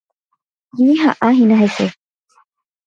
[0.77, 1.87] Añeha'ãhína hese.